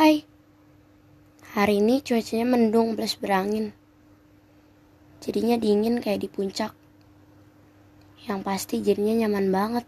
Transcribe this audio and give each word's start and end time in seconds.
Hai, 0.00 0.24
hari 1.52 1.84
ini 1.84 2.00
cuacanya 2.00 2.48
mendung 2.48 2.96
plus 2.96 3.20
berangin. 3.20 3.76
Jadinya 5.20 5.60
dingin 5.60 6.00
kayak 6.00 6.24
di 6.24 6.28
puncak. 6.32 6.72
Yang 8.24 8.40
pasti 8.40 8.80
jadinya 8.80 9.20
nyaman 9.20 9.52
banget. 9.52 9.84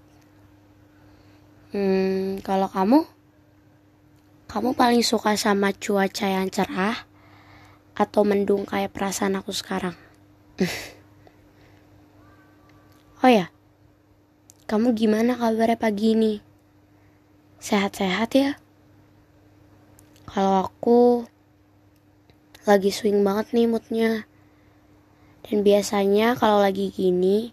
Hmm, 1.72 2.44
kalau 2.44 2.68
kamu? 2.68 3.08
Kamu 4.52 4.76
paling 4.76 5.00
suka 5.00 5.32
sama 5.40 5.72
cuaca 5.72 6.28
yang 6.28 6.52
cerah 6.52 7.08
atau 7.96 8.28
mendung 8.28 8.68
kayak 8.68 8.92
perasaan 8.92 9.40
aku 9.40 9.56
sekarang? 9.56 9.96
oh 13.24 13.32
ya, 13.32 13.48
kamu 14.68 14.92
gimana 14.92 15.40
kabarnya 15.40 15.80
pagi 15.80 16.12
ini? 16.12 16.44
Sehat-sehat 17.64 18.36
ya? 18.36 18.61
Kalau 20.26 20.70
aku 20.70 21.26
lagi 22.62 22.94
swing 22.94 23.26
banget 23.26 23.50
nih 23.50 23.66
moodnya. 23.66 24.10
Dan 25.42 25.66
biasanya 25.66 26.38
kalau 26.38 26.62
lagi 26.62 26.94
gini, 26.94 27.50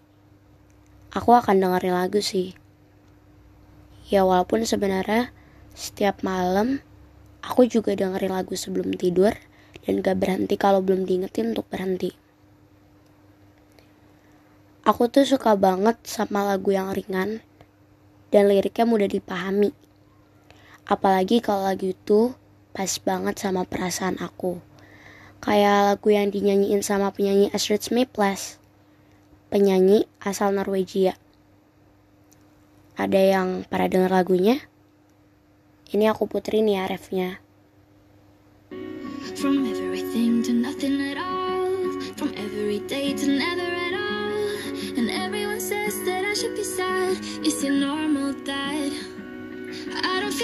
aku 1.10 1.34
akan 1.34 1.58
dengerin 1.58 1.98
lagu 1.98 2.22
sih. 2.22 2.54
Ya 4.06 4.22
walaupun 4.22 4.62
sebenarnya 4.62 5.34
setiap 5.74 6.22
malam 6.22 6.82
aku 7.42 7.66
juga 7.66 7.94
dengerin 7.98 8.30
lagu 8.30 8.54
sebelum 8.54 8.94
tidur 8.94 9.34
dan 9.82 10.02
gak 10.04 10.22
berhenti 10.22 10.54
kalau 10.54 10.78
belum 10.78 11.06
diingetin 11.08 11.50
untuk 11.56 11.66
berhenti. 11.66 12.14
Aku 14.86 15.10
tuh 15.10 15.26
suka 15.26 15.58
banget 15.58 15.98
sama 16.06 16.46
lagu 16.46 16.72
yang 16.72 16.94
ringan 16.94 17.42
dan 18.30 18.46
liriknya 18.46 18.86
mudah 18.86 19.10
dipahami. 19.10 19.74
Apalagi 20.86 21.42
kalau 21.42 21.66
lagu 21.66 21.92
itu 21.92 22.34
pas 22.70 22.90
banget 23.02 23.36
sama 23.38 23.66
perasaan 23.66 24.18
aku. 24.22 24.62
Kayak 25.40 25.96
lagu 25.96 26.08
yang 26.12 26.28
dinyanyiin 26.28 26.84
sama 26.84 27.10
penyanyi 27.10 27.48
Astrid 27.50 27.80
Smithles. 27.80 28.60
Penyanyi 29.48 30.06
asal 30.20 30.52
Norwegia. 30.52 31.16
Ada 32.94 33.40
yang 33.40 33.48
pada 33.66 33.88
denger 33.88 34.12
lagunya? 34.12 34.60
Ini 35.90 36.12
aku 36.12 36.28
puterin 36.28 36.68
ya 36.68 36.86
refnya. 36.86 37.40
From 39.40 39.70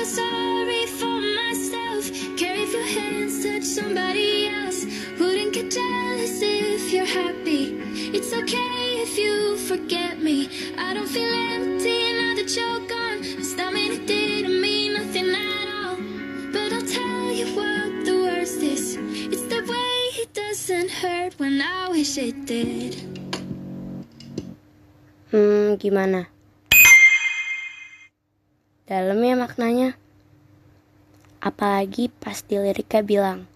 sorry 0.06 0.86
for 0.86 1.16
somebody 3.67 4.47
else 4.47 4.86
Wouldn't 5.17 5.56
get 5.56 5.72
jealous 5.72 6.45
if 6.45 6.92
you're 6.92 7.09
happy. 7.09 7.73
It's 8.12 8.28
okay 8.36 9.00
if 9.00 9.17
you 9.17 9.56
forget 9.64 10.20
me. 10.20 10.53
I 10.77 10.92
don't 10.92 11.08
feel 11.08 11.33
empty 11.56 12.12
now 12.12 12.36
that 12.36 12.53
you're 12.53 12.84
gone. 12.84 13.25
Does 13.25 13.56
that 13.56 13.73
mean 13.73 13.97
it 13.97 14.05
didn't 14.05 14.61
mean 14.61 14.92
nothing 14.92 15.33
at 15.33 15.69
all. 15.73 15.97
But 16.53 16.69
I'll 16.77 16.84
tell 16.84 17.33
you 17.33 17.48
what 17.56 18.05
the 18.05 18.12
worst 18.28 18.61
is. 18.61 19.00
It's 19.00 19.48
the 19.48 19.64
way 19.64 19.97
it 20.20 20.36
doesn't 20.36 20.92
hurt 21.01 21.41
when 21.41 21.64
I 21.64 21.89
wish 21.89 22.20
it 22.20 22.45
did. 22.45 23.01
Hmm, 25.33 25.80
gimana? 25.80 26.28
Dalam 28.84 29.17
ya 29.25 29.33
maknanya. 29.33 29.97
Apalagi 31.41 32.12
pas 32.12 32.45
di 32.45 32.61
liriknya 32.61 33.01
bilang, 33.01 33.48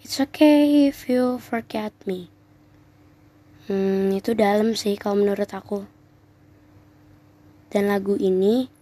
It's 0.00 0.16
okay 0.16 0.88
if 0.88 1.12
you 1.12 1.36
forget 1.36 1.92
me. 2.08 2.32
Hmm, 3.68 4.08
itu 4.16 4.32
dalam 4.32 4.72
sih 4.72 4.96
kalau 4.96 5.20
menurut 5.20 5.52
aku. 5.52 5.84
Dan 7.68 7.92
lagu 7.92 8.16
ini 8.16 8.72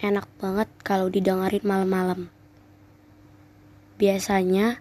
enak 0.00 0.24
banget 0.40 0.72
kalau 0.80 1.12
didengarin 1.12 1.60
malam-malam. 1.60 2.32
Biasanya 4.00 4.80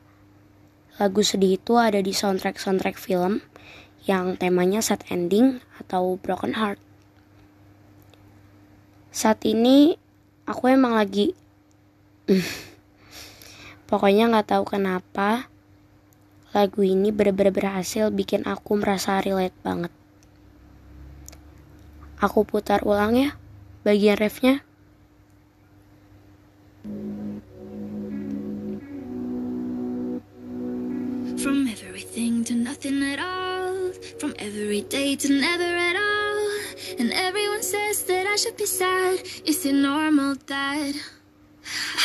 lagu 1.03 1.19
sedih 1.19 1.59
itu 1.59 1.75
ada 1.75 1.99
di 1.99 2.15
soundtrack-soundtrack 2.15 2.95
film 2.95 3.43
yang 4.07 4.39
temanya 4.39 4.79
sad 4.79 5.03
ending 5.11 5.59
atau 5.83 6.15
broken 6.15 6.55
heart. 6.55 6.79
Saat 9.11 9.43
ini 9.43 9.99
aku 10.47 10.71
emang 10.71 10.95
lagi 10.95 11.35
pokoknya 13.91 14.31
nggak 14.31 14.47
tahu 14.55 14.63
kenapa 14.63 15.51
lagu 16.57 16.81
ini 16.81 17.13
bener-bener 17.13 17.53
berhasil 17.53 18.09
bikin 18.09 18.41
aku 18.49 18.81
merasa 18.81 19.21
relate 19.21 19.53
banget. 19.61 19.93
Aku 22.17 22.41
putar 22.49 22.81
ulang 22.81 23.13
ya 23.13 23.37
bagian 23.85 24.17
refnya. 24.17 24.65
From 31.37 31.69
everything 31.69 32.41
to 32.49 32.57
nothing 32.57 33.05
at 33.05 33.21
all 33.21 33.93
From 34.17 34.33
every 34.41 34.81
day 34.81 35.15
to 35.15 35.27
never 35.29 35.69
at 35.69 35.93
all 35.93 36.41
And 36.97 37.13
everyone 37.13 37.61
says 37.61 38.03
that 38.09 38.25
I 38.25 38.35
should 38.35 38.57
be 38.57 38.65
sad 38.65 39.21
Is 39.45 39.61
it 39.63 39.77
normal 39.77 40.35
that 40.49 40.95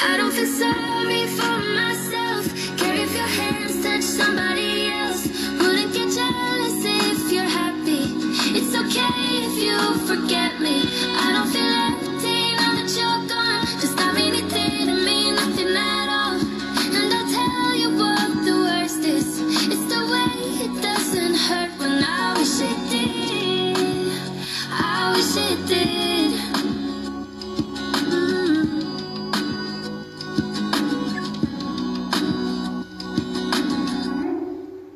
I 0.05 0.17
don't 0.21 0.31
feel 0.31 0.47
sorry 0.47 1.32
somebody 4.03 4.91
else. 4.91 5.27
Wouldn't 5.61 5.93
get 5.95 6.09
jealous 6.13 6.79
if 6.85 7.33
you're 7.33 7.45
happy. 7.45 8.05
It's 8.59 8.75
okay 8.75 9.15
if 9.47 9.55
you 9.65 9.77
forget 10.11 10.61
me. 10.61 10.83
I 11.25 11.33
don't 11.35 11.51
feel 11.55 11.73
empty 11.89 12.55
now 12.59 12.73
that 12.79 12.91
you're 12.99 13.23
gone. 13.33 13.63
Does 13.81 13.95
that 13.95 14.15
mean 14.15 14.35
it 14.35 14.49
didn't 14.51 15.05
mean 15.05 15.37
nothing 15.37 15.77
at 15.77 16.09
all. 16.19 16.39
And 16.97 17.15
I'll 17.15 17.31
tell 17.39 17.77
you 17.83 17.91
what 17.97 18.45
the 18.45 18.55
worst 18.67 19.03
is. 19.05 19.29
It's 19.73 19.87
the 19.95 20.03
way 20.13 20.33
it 20.67 20.83
doesn't 20.83 21.37
hurt 21.47 21.71
when 21.79 22.03
I 22.03 22.35
wish 22.39 22.61
it 22.71 22.81
did. 22.91 24.13
I 24.71 25.13
wish 25.15 25.37
it 25.37 25.67
did 25.67 26.02